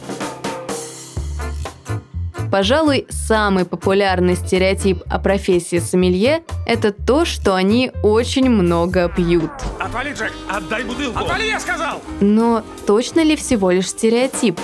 Пожалуй, 2.51 3.05
самый 3.09 3.65
популярный 3.65 4.35
стереотип 4.35 5.03
о 5.09 5.19
профессии 5.19 5.79
сомелье– 5.79 6.43
это 6.65 6.91
то, 6.91 7.25
что 7.25 7.55
они 7.55 7.91
очень 8.03 8.49
много 8.49 9.09
пьют. 9.09 9.51
Отвали, 9.79 10.13
Джек! 10.13 10.31
Отдай 10.49 10.83
бутылку! 10.83 11.19
Отвали, 11.19 11.45
я 11.45 11.59
сказал! 11.59 12.01
Но 12.21 12.63
точно 12.85 13.21
ли 13.23 13.35
всего 13.35 13.71
лишь 13.71 13.89
стереотип? 13.89 14.59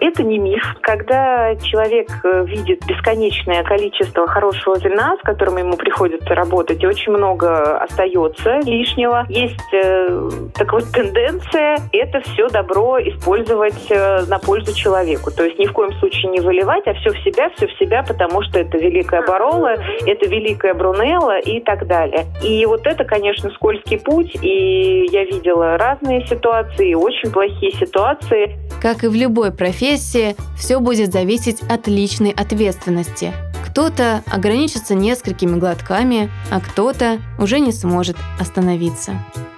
Это 0.00 0.22
не 0.22 0.38
миф. 0.38 0.62
Когда 0.80 1.54
человек 1.56 2.08
э, 2.24 2.44
видит 2.46 2.84
бесконечное 2.86 3.62
количество 3.62 4.26
хорошего 4.26 4.78
вина, 4.78 5.16
с 5.20 5.22
которым 5.22 5.58
ему 5.58 5.76
приходится 5.76 6.34
работать, 6.34 6.82
и 6.82 6.86
очень 6.86 7.12
много 7.12 7.78
остается 7.78 8.60
лишнего, 8.60 9.26
есть 9.28 9.60
э, 9.74 10.30
так 10.54 10.72
вот 10.72 10.84
тенденция 10.92 11.78
это 11.92 12.20
все 12.22 12.48
добро 12.48 12.98
использовать 12.98 13.90
э, 13.90 14.24
на 14.26 14.38
пользу 14.38 14.74
человеку. 14.74 15.30
То 15.30 15.44
есть 15.44 15.58
ни 15.58 15.66
в 15.66 15.72
коем 15.72 15.92
случае 15.98 16.32
не 16.32 16.40
выливать, 16.40 16.86
а 16.86 16.94
все 16.94 17.10
в 17.10 17.18
себя, 17.18 17.50
все 17.56 17.66
в 17.66 17.72
себя, 17.78 18.02
потому 18.02 18.42
что 18.42 18.58
это 18.58 18.78
великая 18.78 19.22
Барола, 19.22 19.74
это 20.06 20.26
великая 20.26 20.72
Брунелла 20.72 21.40
и 21.40 21.60
так 21.60 21.86
далее. 21.86 22.24
И 22.42 22.64
вот 22.64 22.86
это, 22.86 23.04
конечно, 23.04 23.50
скользкий 23.50 23.98
путь, 23.98 24.34
и 24.42 25.06
я 25.10 25.24
видела 25.24 25.76
разные 25.76 26.26
ситуации, 26.26 26.94
очень 26.94 27.30
плохие 27.30 27.72
ситуации. 27.72 28.56
Как 28.80 29.04
и 29.04 29.08
в 29.08 29.14
любой 29.14 29.52
профессии, 29.52 29.89
профессии 29.90 30.36
все 30.56 30.78
будет 30.78 31.12
зависеть 31.12 31.62
от 31.62 31.88
личной 31.88 32.30
ответственности. 32.30 33.32
Кто-то 33.70 34.24
ограничится 34.26 34.94
несколькими 34.96 35.56
глотками, 35.56 36.28
а 36.50 36.60
кто-то 36.60 37.20
уже 37.38 37.60
не 37.60 37.70
сможет 37.70 38.16
остановиться 38.40 39.12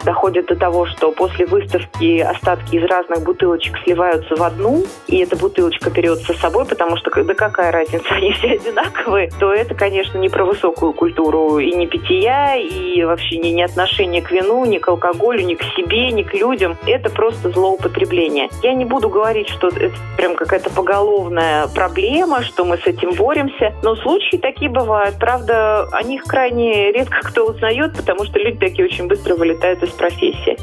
доходит 0.05 0.47
до 0.47 0.57
того, 0.57 0.87
что 0.87 1.13
после 1.13 1.47
выставки 1.47 2.19
остатки 2.19 2.77
из 2.77 2.85
разных 2.85 3.23
бутылочек 3.23 3.77
сливаются 3.85 4.35
в 4.37 4.43
одну, 4.43 4.85
и 5.07 5.19
эта 5.19 5.37
бутылочка 5.37 5.91
берется 5.91 6.35
с 6.35 6.39
собой, 6.39 6.65
потому 6.65 6.97
что 6.97 7.11
да 7.23 7.35
какая 7.35 7.71
разница, 7.71 8.07
они 8.11 8.33
все 8.33 8.53
одинаковые, 8.53 9.31
то 9.39 9.53
это, 9.53 9.75
конечно, 9.75 10.19
не 10.19 10.29
про 10.29 10.45
высокую 10.45 10.93
культуру 10.93 11.59
и 11.59 11.73
не 11.73 11.87
питья, 11.87 12.57
и 12.57 13.03
вообще 13.05 13.37
не, 13.37 13.53
не 13.53 13.63
отношение 13.63 14.23
к 14.23 14.31
вину, 14.31 14.65
ни 14.65 14.79
к 14.79 14.89
алкоголю, 14.89 15.45
ни 15.45 15.55
к 15.55 15.63
себе, 15.77 16.11
ни 16.11 16.23
к 16.23 16.35
людям. 16.35 16.77
Это 16.87 17.11
просто 17.11 17.51
злоупотребление. 17.51 18.49
Я 18.63 18.75
не 18.75 18.85
буду 18.85 19.09
говорить, 19.09 19.49
что 19.49 19.69
это 19.69 19.93
прям 20.17 20.35
какая-то 20.35 20.71
поголовная 20.71 21.69
проблема, 21.69 22.43
что 22.43 22.65
мы 22.65 22.79
с 22.79 22.87
этим 22.87 23.13
боремся, 23.13 23.73
но 23.83 23.95
случаи 24.03 24.37
такие 24.37 24.71
бывают. 24.71 25.19
Правда, 25.19 25.85
о 25.93 26.03
них 26.03 26.25
крайне 26.25 26.93
редко 26.93 27.21
кто 27.23 27.47
узнает, 27.47 27.95
потому 27.95 28.25
что 28.25 28.39
люди 28.39 28.59
такие 28.59 28.87
очень 28.87 29.07
быстро 29.07 29.35
вылетают 29.35 29.83
из 29.83 29.91
профессии. 29.91 30.57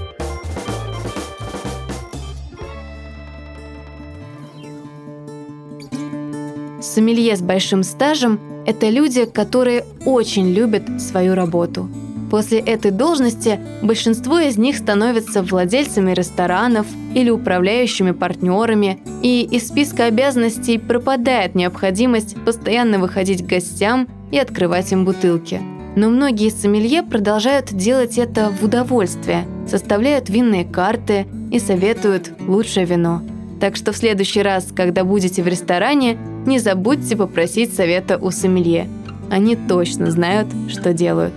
Сомелье 6.81 7.35
с 7.35 7.41
большим 7.41 7.83
стажем– 7.83 8.39
это 8.65 8.89
люди, 8.89 9.25
которые 9.25 9.85
очень 10.05 10.51
любят 10.51 10.83
свою 10.99 11.35
работу. 11.35 11.87
После 12.29 12.59
этой 12.59 12.91
должности 12.91 13.59
большинство 13.81 14.39
из 14.39 14.57
них 14.57 14.77
становятся 14.77 15.41
владельцами 15.41 16.11
ресторанов 16.11 16.85
или 17.15 17.29
управляющими 17.29 18.11
партнерами, 18.11 18.99
и 19.23 19.43
из 19.43 19.67
списка 19.67 20.05
обязанностей 20.05 20.77
пропадает 20.77 21.55
необходимость 21.55 22.35
постоянно 22.45 22.99
выходить 22.99 23.43
к 23.43 23.49
гостям 23.49 24.07
и 24.31 24.37
открывать 24.37 24.91
им 24.91 25.05
бутылки– 25.05 25.59
но 25.95 26.09
многие 26.09 26.49
сомелье 26.49 27.03
продолжают 27.03 27.73
делать 27.73 28.17
это 28.17 28.51
в 28.51 28.63
удовольствие, 28.63 29.45
составляют 29.67 30.29
винные 30.29 30.63
карты 30.63 31.27
и 31.51 31.59
советуют 31.59 32.31
лучшее 32.47 32.85
вино. 32.85 33.21
Так 33.59 33.75
что 33.75 33.91
в 33.91 33.97
следующий 33.97 34.41
раз, 34.41 34.67
когда 34.73 35.03
будете 35.03 35.43
в 35.43 35.47
ресторане, 35.47 36.17
не 36.45 36.59
забудьте 36.59 37.17
попросить 37.17 37.73
совета 37.73 38.17
у 38.17 38.31
сомелье. 38.31 38.87
Они 39.29 39.55
точно 39.55 40.09
знают, 40.09 40.47
что 40.69 40.93
делают. 40.93 41.33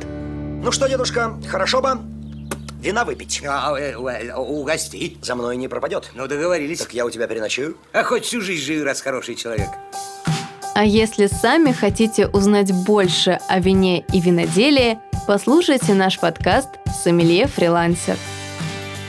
Ну 0.62 0.70
что, 0.70 0.88
дедушка, 0.88 1.34
хорошо 1.50 1.80
бы 1.80 1.98
вина 2.80 3.04
выпить. 3.04 3.42
А, 3.44 3.76
э, 3.76 3.92
э, 3.92 4.34
угостить. 4.34 5.18
За 5.24 5.34
мной 5.34 5.56
не 5.56 5.66
пропадет. 5.66 6.10
Ну, 6.14 6.28
договорились. 6.28 6.78
Так 6.78 6.94
я 6.94 7.04
у 7.04 7.10
тебя 7.10 7.26
переночую. 7.26 7.76
А 7.92 8.04
хоть 8.04 8.24
всю 8.24 8.40
жизнь 8.40 8.64
живи, 8.64 8.82
раз 8.82 9.00
хороший 9.00 9.34
человек. 9.34 9.68
А 10.74 10.84
если 10.84 11.26
сами 11.26 11.72
хотите 11.72 12.28
узнать 12.28 12.72
больше 12.72 13.40
о 13.48 13.58
вине 13.58 14.04
и 14.12 14.20
виноделии, 14.20 14.98
послушайте 15.26 15.94
наш 15.94 16.18
подкаст 16.18 16.68
«Сомелье 17.02 17.46
фрилансер». 17.46 18.16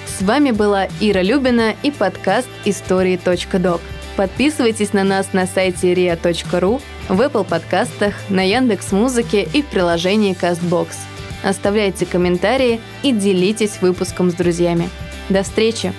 С 0.07 0.21
вами 0.21 0.51
была 0.51 0.87
Ира 0.99 1.21
Любина 1.21 1.75
и 1.83 1.91
подкаст 1.91 2.49
«Истории.док». 2.65 3.79
Подписывайтесь 4.17 4.93
на 4.93 5.03
нас 5.03 5.33
на 5.33 5.47
сайте 5.47 5.93
ria.ru, 5.93 6.81
в 7.09 7.21
Apple 7.21 7.43
подкастах, 7.43 8.13
на 8.29 8.41
Яндекс.Музыке 8.41 9.47
и 9.53 9.61
в 9.61 9.67
приложении 9.67 10.35
CastBox 10.35 10.89
оставляйте 11.43 12.05
комментарии 12.05 12.79
и 13.03 13.11
делитесь 13.11 13.81
выпуском 13.81 14.31
с 14.31 14.33
друзьями. 14.33 14.89
До 15.29 15.43
встречи! 15.43 15.93